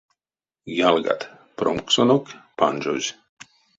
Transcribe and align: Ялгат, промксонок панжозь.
Ялгат, 0.89 1.21
промксонок 1.57 2.23
панжозь. 2.59 3.09